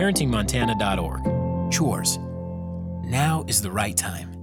[0.00, 1.70] ParentingMontana.org.
[1.70, 2.18] Chores.
[3.04, 4.34] Now is the right time.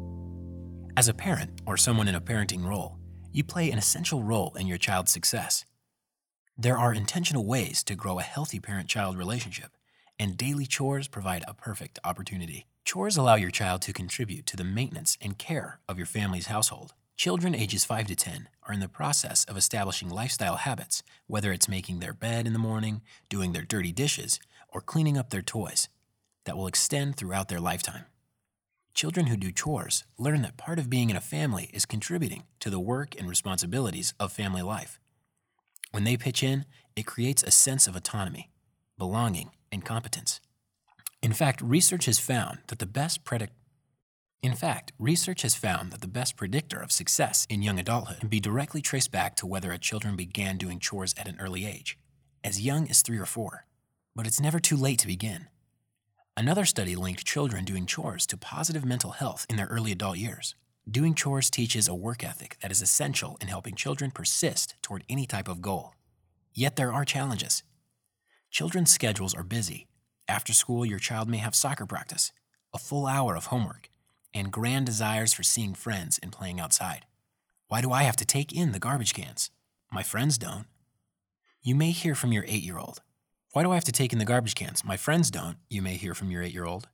[0.96, 3.00] As a parent or someone in a parenting role,
[3.32, 5.66] you play an essential role in your child's success.
[6.60, 9.72] There are intentional ways to grow a healthy parent child relationship,
[10.20, 12.68] and daily chores provide a perfect opportunity.
[12.86, 16.94] Chores allow your child to contribute to the maintenance and care of your family's household.
[17.16, 21.68] Children ages 5 to 10 are in the process of establishing lifestyle habits, whether it's
[21.68, 24.40] making their bed in the morning, doing their dirty dishes,
[24.78, 25.90] or cleaning up their toys,
[26.46, 28.06] that will extend throughout their lifetime.
[28.94, 32.70] Children who do chores learn that part of being in a family is contributing to
[32.70, 35.00] the work and responsibilities of family life.
[35.90, 38.52] When they pitch in, it creates a sense of autonomy,
[39.00, 40.42] belonging, and competence.
[41.24, 43.54] In fact, research has found that the best predict
[44.44, 48.30] in fact, research has found that the best predictor of success in young adulthood can
[48.30, 51.98] be directly traced back to whether a children began doing chores at an early age,
[52.44, 53.67] as young as 3 or 4.
[54.18, 55.46] But it's never too late to begin.
[56.36, 60.56] Another study linked children doing chores to positive mental health in their early adult years.
[60.90, 65.28] Doing chores teaches a work ethic that is essential in helping children persist toward any
[65.28, 65.94] type of goal.
[66.56, 67.62] Yet there are challenges.
[68.50, 69.86] Children's schedules are busy.
[70.28, 72.32] After school, your child may have soccer practice,
[72.74, 73.88] a full hour of homework,
[74.34, 77.06] and grand desires for seeing friends and playing outside.
[77.68, 79.52] Why do I have to take in the garbage cans?
[79.92, 80.66] My friends don't.
[81.62, 83.02] You may hear from your eight year old,
[83.58, 84.86] why do I have to take in the garbage cans?
[84.86, 86.88] My friends don't, you may hear from your eight year old.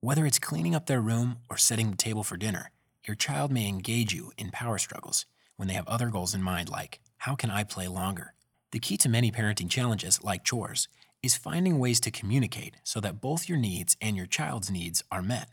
[0.00, 2.70] Whether it's cleaning up their room or setting the table for dinner,
[3.08, 5.26] your child may engage you in power struggles
[5.56, 8.34] when they have other goals in mind, like, how can I play longer?
[8.70, 10.86] The key to many parenting challenges, like chores,
[11.20, 15.20] is finding ways to communicate so that both your needs and your child's needs are
[15.20, 15.48] met.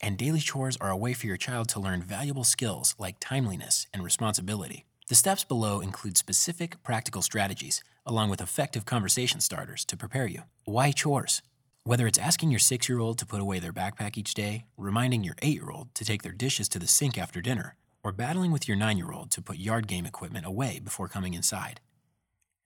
[0.00, 3.88] And daily chores are a way for your child to learn valuable skills like timeliness
[3.92, 4.84] and responsibility.
[5.08, 10.42] The steps below include specific practical strategies, along with effective conversation starters to prepare you.
[10.64, 11.42] Why chores?
[11.84, 15.22] Whether it's asking your six year old to put away their backpack each day, reminding
[15.22, 18.52] your eight year old to take their dishes to the sink after dinner, or battling
[18.52, 21.80] with your nine year old to put yard game equipment away before coming inside.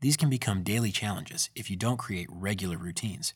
[0.00, 3.34] These can become daily challenges if you don't create regular routines.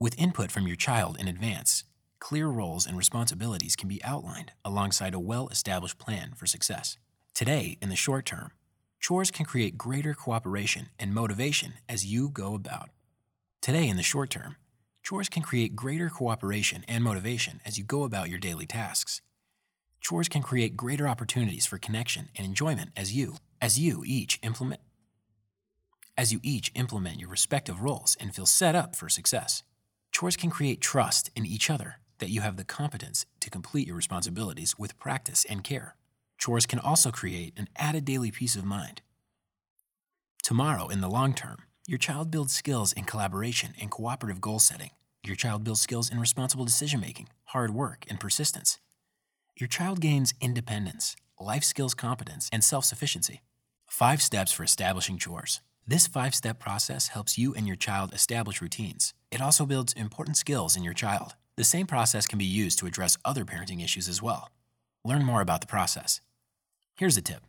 [0.00, 1.84] With input from your child in advance,
[2.18, 6.96] clear roles and responsibilities can be outlined alongside a well established plan for success.
[7.34, 8.52] Today, in the short term,
[9.08, 12.90] chores can create greater cooperation and motivation as you go about.
[13.62, 14.56] Today, in the short term,
[15.02, 19.22] chores can create greater cooperation and motivation as you go about your daily tasks.
[20.02, 24.82] Chores can create greater opportunities for connection and enjoyment as you, as you each implement
[26.18, 29.62] as you each implement your respective roles and feel set up for success.
[30.12, 33.96] Chores can create trust in each other that you have the competence to complete your
[33.96, 35.94] responsibilities with practice and care.
[36.38, 39.02] Chores can also create an added daily peace of mind.
[40.42, 44.90] Tomorrow, in the long term, your child builds skills in collaboration and cooperative goal setting.
[45.24, 48.78] Your child builds skills in responsible decision making, hard work, and persistence.
[49.56, 53.40] Your child gains independence, life skills competence, and self sufficiency.
[53.86, 55.60] Five steps for establishing chores.
[55.86, 59.14] This five step process helps you and your child establish routines.
[59.30, 61.34] It also builds important skills in your child.
[61.56, 64.50] The same process can be used to address other parenting issues as well.
[65.04, 66.20] Learn more about the process.
[66.98, 67.42] Here's a tip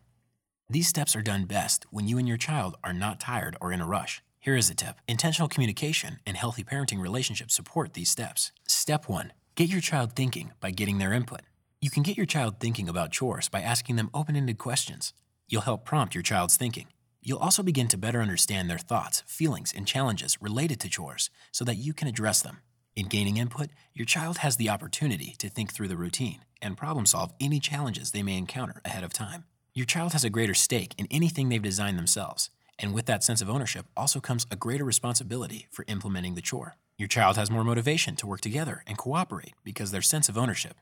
[0.70, 3.82] these steps are done best when you and your child are not tired or in
[3.82, 4.22] a rush.
[4.40, 8.52] Here is a tip intentional communication and healthy parenting relationships support these steps.
[8.68, 11.42] Step 1 Get your child thinking by getting their input.
[11.82, 15.14] You can get your child thinking about chores by asking them open ended questions.
[15.48, 16.86] You'll help prompt your child's thinking.
[17.24, 21.66] You'll also begin to better understand their thoughts, feelings, and challenges related to chores so
[21.66, 22.60] that you can address them.
[23.00, 27.06] In gaining input, your child has the opportunity to think through the routine and problem
[27.06, 29.46] solve any challenges they may encounter ahead of time.
[29.74, 33.42] Your child has a greater stake in anything they've designed themselves, and with that sense
[33.42, 36.76] of ownership also comes a greater responsibility for implementing the chore.
[36.98, 40.76] Your child has more motivation to work together and cooperate because their sense of ownership.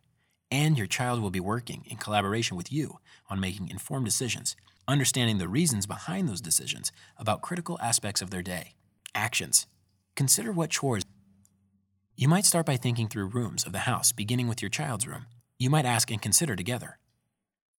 [0.50, 2.98] And your child will be working in collaboration with you
[3.30, 4.56] on making informed decisions,
[4.88, 8.74] understanding the reasons behind those decisions about critical aspects of their day.
[9.14, 9.68] Actions.
[10.16, 11.04] Consider what chores.
[12.20, 15.28] You might start by thinking through rooms of the house, beginning with your child's room.
[15.60, 16.98] You might ask and consider together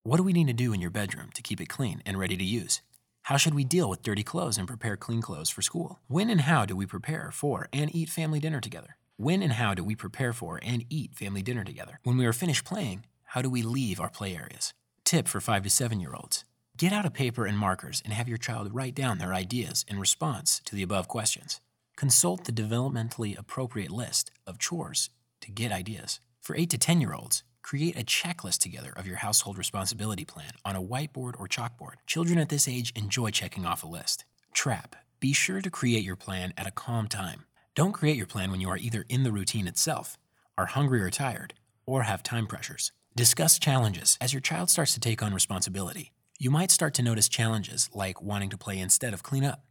[0.04, 2.36] what do we need to do in your bedroom to keep it clean and ready
[2.36, 2.80] to use?
[3.22, 5.98] How should we deal with dirty clothes and prepare clean clothes for school?
[6.06, 8.96] When and how do we prepare for and eat family dinner together?
[9.16, 11.98] When and how do we prepare for and eat family dinner together?
[12.04, 14.72] When we are finished playing, how do we leave our play areas?
[15.02, 16.44] Tip for 5 to 7 year olds.
[16.76, 19.98] Get out a paper and markers and have your child write down their ideas in
[19.98, 21.60] response to the above questions.
[21.98, 25.10] Consult the developmentally appropriate list of chores
[25.42, 26.20] to get ideas.
[26.40, 30.52] For 8 to 10 year olds, Create a checklist together of your household responsibility plan
[30.64, 31.96] on a whiteboard or chalkboard.
[32.06, 34.24] Children at this age enjoy checking off a list.
[34.54, 34.96] Trap.
[35.20, 37.44] Be sure to create your plan at a calm time.
[37.74, 40.16] Don't create your plan when you are either in the routine itself,
[40.56, 41.52] are hungry or tired,
[41.84, 42.92] or have time pressures.
[43.14, 46.12] Discuss challenges as your child starts to take on responsibility.
[46.38, 49.64] You might start to notice challenges like wanting to play instead of clean up.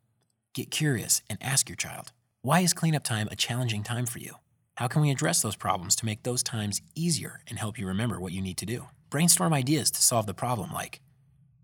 [0.53, 2.11] Get curious and ask your child,
[2.41, 4.35] why is cleanup time a challenging time for you?
[4.75, 8.19] How can we address those problems to make those times easier and help you remember
[8.19, 8.87] what you need to do?
[9.09, 11.01] Brainstorm ideas to solve the problem like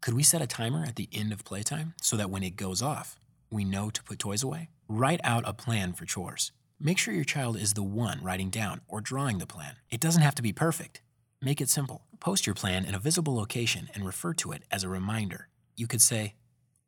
[0.01, 2.81] could we set a timer at the end of playtime so that when it goes
[2.81, 3.15] off,
[3.49, 4.69] we know to put toys away?
[4.89, 6.51] Write out a plan for chores.
[6.77, 9.77] Make sure your child is the one writing down or drawing the plan.
[9.89, 11.01] It doesn't have to be perfect.
[11.41, 12.05] Make it simple.
[12.19, 15.47] Post your plan in a visible location and refer to it as a reminder.
[15.77, 16.33] You could say,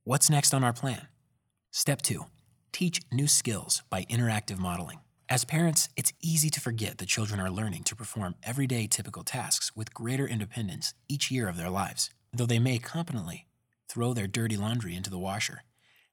[0.04, 1.08] What's next on our plan?
[1.72, 2.26] Step 2
[2.76, 5.00] Teach new skills by interactive modeling.
[5.30, 9.72] As parents, it's easy to forget that children are learning to perform everyday typical tasks
[9.78, 12.10] with greater independence each year of their lives.
[12.34, 13.46] Though they may competently
[13.88, 15.64] throw their dirty laundry into the washer,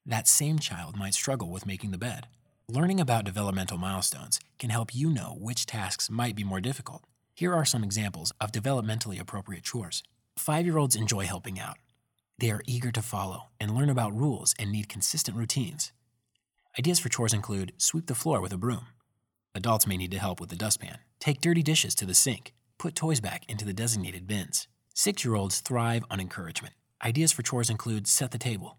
[0.07, 2.29] that same child might struggle with making the bed.
[2.69, 7.03] Learning about developmental milestones can help you know which tasks might be more difficult.
[7.35, 10.05] Here are some examples of developmentally appropriate chores.
[10.39, 11.79] Five year olds enjoy helping out.
[12.39, 15.91] They are eager to follow and learn about rules and need consistent routines.
[16.79, 18.87] Ideas for chores include sweep the floor with a broom.
[19.55, 20.99] Adults may need to help with the dustpan.
[21.21, 22.55] Take dirty dishes to the sink.
[22.79, 24.69] Put toys back into the designated bins.
[24.95, 26.75] Six year olds thrive on encouragement.
[27.05, 28.79] Ideas for chores include set the table,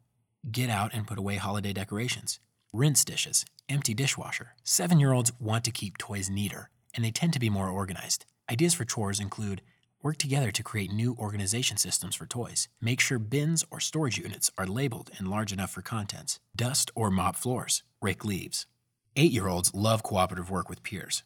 [0.51, 2.40] get out and put away holiday decorations,
[2.72, 4.56] rinse dishes, empty dishwasher.
[4.63, 8.25] Seven year olds want to keep toys neater, and they tend to be more organized.
[8.50, 9.62] Ideas for chores include
[10.04, 12.68] work together to create new organization systems for toys.
[12.80, 16.40] Make sure bins or storage units are labeled and large enough for contents.
[16.56, 17.82] Dust or mop floors.
[18.02, 18.68] Rake leaves.
[19.16, 21.24] Eight year olds love cooperative work with peers.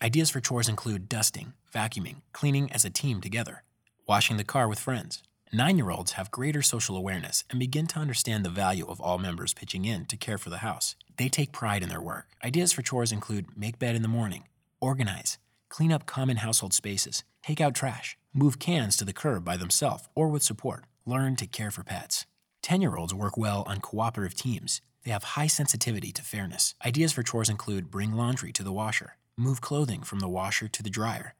[0.00, 3.62] Ideas for chores include dusting, vacuuming, cleaning as a team together,
[4.08, 5.22] washing the car with friends.
[5.52, 9.18] Nine year olds have greater social awareness and begin to understand the value of all
[9.18, 10.96] members pitching in to care for the house.
[11.18, 12.28] They take pride in their work.
[12.42, 14.44] Ideas for chores include make bed in the morning,
[14.80, 15.38] organize,
[15.68, 20.08] clean up common household spaces, take out trash, move cans to the curb by themselves
[20.14, 22.26] or with support, learn to care for pets.
[22.62, 24.80] 10 year olds work well on cooperative teams.
[25.04, 26.74] They have high sensitivity to fairness.
[26.86, 30.82] Ideas for chores include bring laundry to the washer, move clothing from the washer to
[30.82, 31.34] the dryer,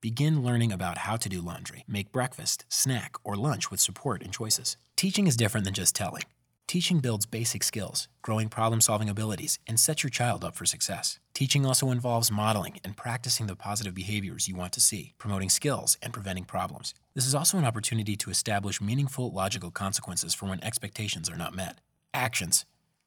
[0.00, 4.32] begin learning about how to do laundry, make breakfast, snack, or lunch with support and
[4.32, 4.76] choices.
[4.96, 6.22] Teaching is different than just telling.
[6.68, 11.18] Teaching builds basic skills, growing problem solving abilities, and sets your child up for success.
[11.38, 15.96] Teaching also involves modeling and practicing the positive behaviors you want to see, promoting skills,
[16.02, 16.94] and preventing problems.
[17.14, 21.54] This is also an opportunity to establish meaningful logical consequences for when expectations are not
[21.54, 21.80] met.
[22.12, 22.64] Actions.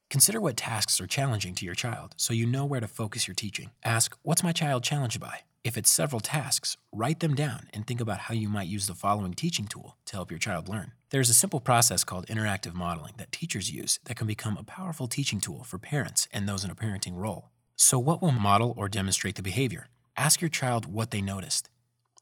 [0.10, 3.36] Consider what tasks are challenging to your child so you know where to focus your
[3.36, 3.72] teaching.
[3.83, 5.39] Ask, What's my child challenged by?
[5.66, 8.95] If it's several tasks, write them down and think about how you might use the
[8.95, 10.94] following teaching tool to help your child learn.
[11.10, 15.10] There's a simple process called interactive modeling that teachers use that can become a powerful
[15.10, 17.50] teaching tool for parents and those in a parenting role.
[17.83, 19.88] So, what will model or demonstrate the behavior?
[20.16, 21.68] Ask your child what they noticed.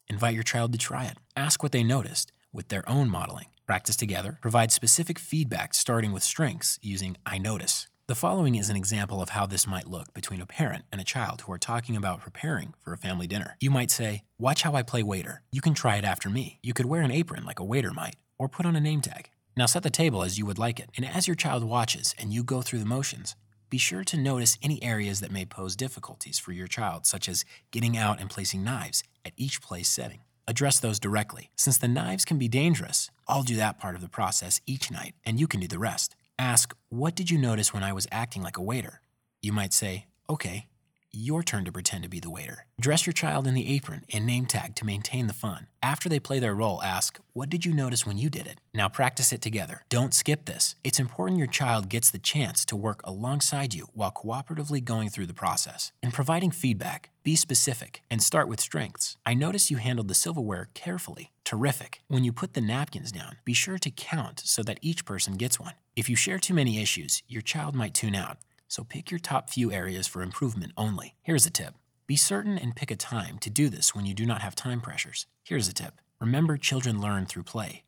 [0.07, 1.17] Invite your child to try it.
[1.35, 3.47] Ask what they noticed with their own modeling.
[3.67, 4.37] Practice together.
[4.41, 7.89] Provide specific feedback starting with strengths using I notice.
[8.07, 11.11] The following is an example of how this might look between a parent and a
[11.13, 13.57] child who are talking about preparing for a family dinner.
[13.59, 15.43] You might say, Watch how I play waiter.
[15.51, 16.59] You can try it after me.
[16.63, 19.29] You could wear an apron like a waiter might, or put on a name tag.
[19.57, 22.31] Now set the table as you would like it, and as your child watches and
[22.31, 23.35] you go through the motions,
[23.69, 27.45] be sure to notice any areas that may pose difficulties for your child, such as
[27.71, 30.19] getting out and placing knives at each place setting.
[30.47, 31.51] Address those directly.
[31.55, 35.13] Since the knives can be dangerous, I'll do that part of the process each night,
[35.23, 36.15] and you can do the rest.
[36.39, 39.01] Ask, What did you notice when I was acting like a waiter?
[39.41, 40.67] You might say, Okay,
[41.11, 42.65] your turn to pretend to be the waiter.
[42.79, 45.67] Dress your child in the apron and name tag to maintain the fun.
[45.81, 48.59] After they play their role, ask, What did you notice when you did it?
[48.73, 49.83] Now practice it together.
[49.89, 50.75] Don't skip this.
[50.83, 55.25] It's important your child gets the chance to work alongside you while cooperatively going through
[55.25, 55.91] the process.
[56.03, 59.17] In providing feedback, be specific and start with strengths.
[59.25, 61.31] I notice you handled the silverware carefully.
[61.45, 62.03] Terrific.
[62.07, 65.59] When you put the napkins down, be sure to count so that each person gets
[65.59, 65.73] one.
[65.95, 68.37] If you share too many issues, your child might tune out.
[68.69, 71.15] So pick your top few areas for improvement only.
[71.21, 71.73] Here's a tip
[72.07, 74.79] be certain and pick a time to do this when you do not have time
[74.79, 75.25] pressures.
[75.43, 77.83] Here's a tip remember, children learn through play.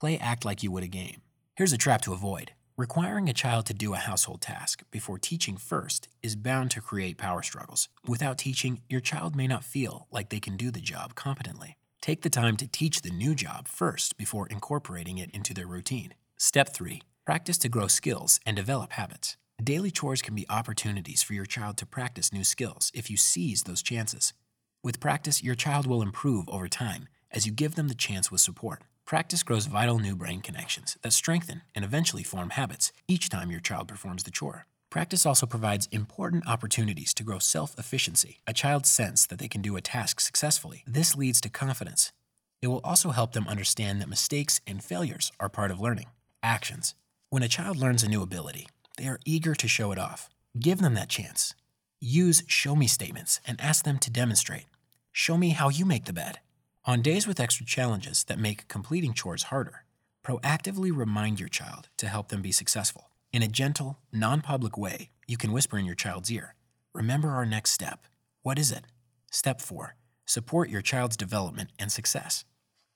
[0.00, 1.22] Play act like you would a game.
[1.54, 2.52] Here's a trap to avoid.
[2.76, 7.16] Requiring a child to do a household task before teaching first is bound to create
[7.16, 7.88] power struggles.
[8.06, 11.76] Without teaching, your child may not feel like they can do the job competently.
[12.00, 16.14] Take the time to teach the new job first before incorporating it into their routine.
[16.36, 19.36] Step 3 Practice to grow skills and develop habits.
[19.62, 23.62] Daily chores can be opportunities for your child to practice new skills if you seize
[23.62, 24.34] those chances.
[24.82, 28.40] With practice, your child will improve over time as you give them the chance with
[28.40, 28.82] support.
[29.06, 33.60] Practice grows vital new brain connections that strengthen and eventually form habits each time your
[33.60, 34.66] child performs the chore.
[34.90, 39.62] Practice also provides important opportunities to grow self efficacy, a child's sense that they can
[39.62, 40.82] do a task successfully.
[40.86, 42.12] This leads to confidence.
[42.60, 46.06] It will also help them understand that mistakes and failures are part of learning.
[46.42, 46.94] Actions.
[47.30, 50.28] When a child learns a new ability, they are eager to show it off.
[50.58, 51.54] Give them that chance.
[52.00, 54.66] Use show me statements and ask them to demonstrate.
[55.12, 56.40] Show me how you make the bed.
[56.84, 59.84] On days with extra challenges that make completing chores harder,
[60.24, 63.10] proactively remind your child to help them be successful.
[63.32, 66.54] In a gentle, non public way, you can whisper in your child's ear
[66.94, 68.06] Remember our next step.
[68.42, 68.84] What is it?
[69.30, 69.96] Step 4
[70.26, 72.44] Support your child's development and success.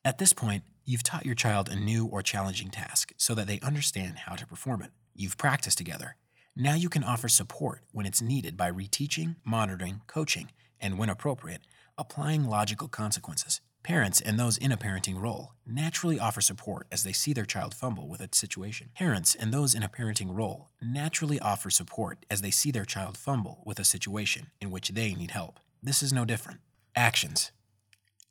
[0.04, 3.58] At this point, you've taught your child a new or challenging task so that they
[3.60, 4.90] understand how to perform it.
[5.20, 6.14] You've practiced together.
[6.54, 11.62] Now you can offer support when it's needed by reteaching, monitoring, coaching, and when appropriate,
[11.98, 13.60] applying logical consequences.
[13.82, 17.74] Parents and those in a parenting role naturally offer support as they see their child
[17.74, 18.90] fumble with a situation.
[18.94, 23.18] Parents and those in a parenting role naturally offer support as they see their child
[23.18, 25.58] fumble with a situation in which they need help.
[25.82, 26.60] This is no different.
[26.94, 27.50] Actions.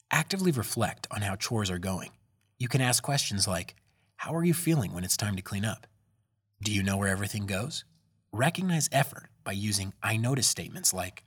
[0.09, 2.11] Actively reflect on how chores are going.
[2.57, 3.75] You can ask questions like
[4.15, 5.85] How are you feeling when it's time to clean up?
[6.61, 7.85] Do you know where everything goes?
[8.31, 11.23] Recognize effort by using I notice statements like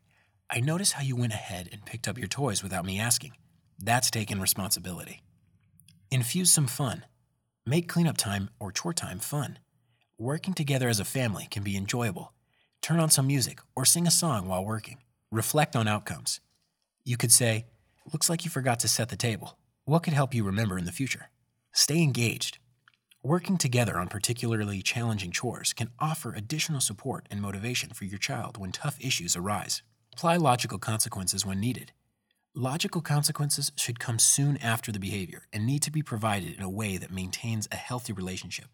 [0.51, 3.33] I notice how you went ahead and picked up your toys without me asking.
[3.79, 5.23] That's taking responsibility.
[6.11, 7.05] Infuse some fun.
[7.65, 9.61] Make cleanup time or chore time fun.
[10.19, 12.33] Working together as a family can be enjoyable.
[12.83, 14.99] Turn on some music or sing a song while working.
[15.31, 16.41] Reflect on outcomes.
[17.05, 17.67] You could say,
[18.13, 19.57] Looks like you forgot to set the table.
[19.85, 21.31] What could help you remember in the future?
[21.73, 22.59] Stay engaged.
[23.23, 28.57] Working together on particularly challenging chores can offer additional support and motivation for your child
[28.57, 29.83] when tough issues arise.
[30.15, 31.93] Apply logical consequences when needed.
[32.55, 36.71] Logical consequences should come soon after the behavior and need to be provided in a
[36.71, 38.69] way that maintains a healthy relationship.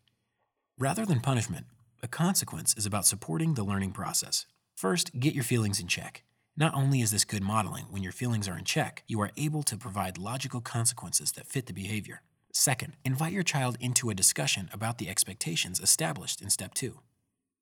[0.79, 1.67] Rather than punishment,
[2.00, 4.47] a consequence is about supporting the learning process.
[4.76, 6.23] First, get your feelings in check.
[6.57, 9.65] Not only is this good modeling, when your feelings are in check, you are able
[9.65, 12.23] to provide logical consequences that fit the behavior.
[12.59, 17.01] Second, invite your child into a discussion about the expectations established in step two.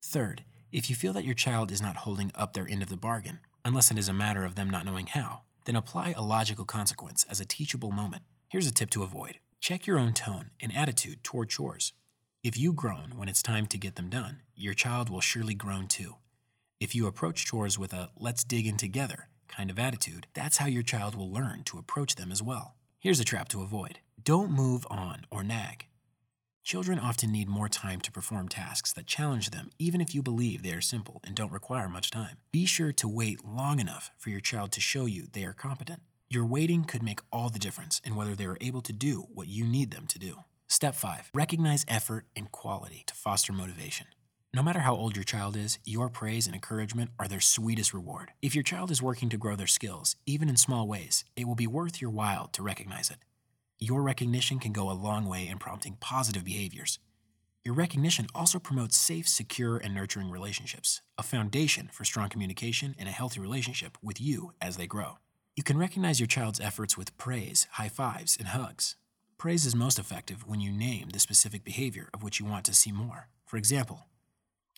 [0.01, 2.95] Third, if you feel that your child is not holding up their end of the
[2.95, 6.63] bargain, unless it is a matter of them not knowing how, then apply a logical
[6.63, 8.23] consequence as a teachable moment.
[8.47, 11.91] Here's a tip to avoid check your own tone and attitude toward chores.
[12.41, 15.87] If you groan when it's time to get them done, your child will surely groan
[15.87, 16.15] too.
[16.79, 20.67] If you approach chores with a let's dig in together kind of attitude, that's how
[20.67, 22.75] your child will learn to approach them as well.
[22.97, 25.85] Here's a trap to avoid don't move on or nag.
[26.63, 30.63] Children often need more time to perform tasks that challenge them, even if you believe
[30.63, 32.37] they are simple and don't require much time.
[32.51, 36.01] Be sure to wait long enough for your child to show you they are competent.
[36.27, 39.47] Your waiting could make all the difference in whether they are able to do what
[39.47, 40.37] you need them to do.
[40.67, 44.07] Step 5 Recognize effort and quality to foster motivation.
[44.55, 48.31] No matter how old your child is, your praise and encouragement are their sweetest reward.
[48.41, 51.53] If your child is working to grow their skills, even in small ways, it will
[51.53, 53.17] be worth your while to recognize it.
[53.79, 56.97] Your recognition can go a long way in prompting positive behaviors.
[57.65, 63.09] Your recognition also promotes safe, secure, and nurturing relationships, a foundation for strong communication and
[63.09, 65.17] a healthy relationship with you as they grow.
[65.57, 68.95] You can recognize your child's efforts with praise, high fives, and hugs.
[69.37, 72.73] Praise is most effective when you name the specific behavior of which you want to
[72.73, 73.27] see more.
[73.45, 74.05] For example,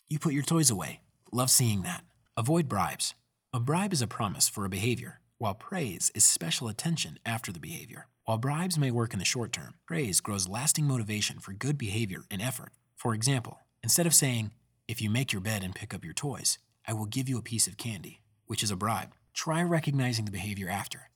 [0.08, 1.00] you put your toys away.
[1.30, 2.02] Love seeing that.
[2.36, 3.14] Avoid bribes.
[3.54, 7.60] A bribe is a promise for a behavior, while praise is special attention after the
[7.60, 8.06] behavior.
[8.24, 12.24] While bribes may work in the short term, praise grows lasting motivation for good behavior
[12.30, 12.72] and effort.
[12.96, 14.50] For example, instead of saying,
[14.86, 17.42] if you make your bed and pick up your toys, I will give you a
[17.42, 21.10] piece of candy, which is a bribe, try recognizing the behavior after.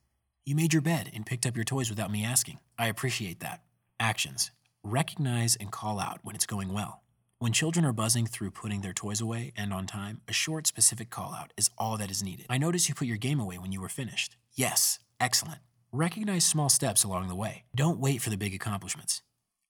[0.47, 2.61] You made your bed and picked up your toys without me asking.
[2.79, 3.62] I appreciate that.
[4.00, 4.50] Actions.
[4.83, 7.02] Recognize and call out when it's going well.
[7.43, 11.11] When children are buzzing through putting their toys away and on time, a short, specific
[11.11, 12.47] call out is all that is needed.
[12.49, 14.37] I noticed you put your game away when you were finished.
[14.55, 15.59] Yes, excellent.
[15.91, 17.65] Recognize small steps along the way.
[17.75, 19.23] Don't wait for the big accomplishments.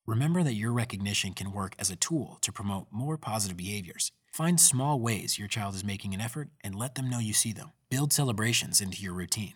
[0.07, 4.12] Remember that your recognition can work as a tool to promote more positive behaviors.
[4.31, 7.55] Find small ways your child is making an effort and let them know you see
[7.55, 7.73] them.
[7.88, 9.55] Build celebrations into your routine.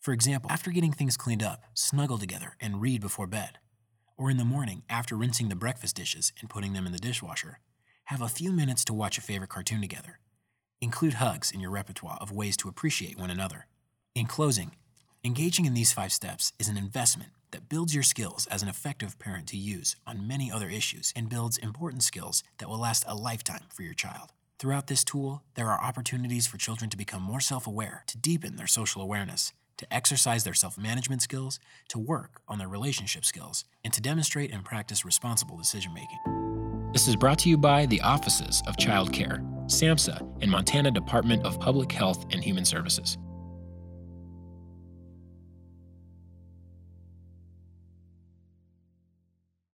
[0.00, 3.58] For example, after getting things cleaned up, snuggle together and read before bed.
[4.16, 7.58] Or in the morning, after rinsing the breakfast dishes and putting them in the dishwasher,
[8.04, 10.18] have a few minutes to watch a favorite cartoon together.
[10.80, 13.66] Include hugs in your repertoire of ways to appreciate one another.
[14.14, 14.72] In closing,
[15.24, 19.20] Engaging in these five steps is an investment that builds your skills as an effective
[19.20, 23.14] parent to use on many other issues and builds important skills that will last a
[23.14, 24.32] lifetime for your child.
[24.58, 28.56] Throughout this tool, there are opportunities for children to become more self aware, to deepen
[28.56, 33.64] their social awareness, to exercise their self management skills, to work on their relationship skills,
[33.84, 36.90] and to demonstrate and practice responsible decision making.
[36.92, 41.44] This is brought to you by the Offices of Child Care SAMHSA, and Montana Department
[41.44, 43.16] of Public Health and Human Services.